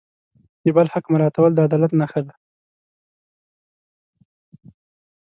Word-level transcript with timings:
د 0.63 0.65
بل 0.75 0.87
حق 0.93 1.05
مراعتول 1.13 1.51
د 1.53 1.59
عدالت 1.65 1.91
نښه 1.99 2.21
ده. 2.27 2.33